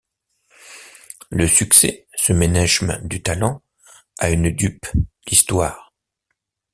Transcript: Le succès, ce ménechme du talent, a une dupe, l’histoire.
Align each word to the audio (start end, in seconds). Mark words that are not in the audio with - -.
Le 1.29 1.47
succès, 1.47 2.07
ce 2.15 2.33
ménechme 2.33 2.99
du 3.07 3.21
talent, 3.21 3.61
a 4.17 4.31
une 4.31 4.49
dupe, 4.49 4.87
l’histoire. 5.27 5.93